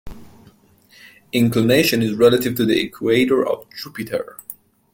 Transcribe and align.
Inclination 1.31 2.01
is 2.01 2.15
relative 2.15 2.55
to 2.55 2.65
the 2.65 2.79
equator 2.81 3.47
of 3.47 3.69
Jupiter. 3.69 4.37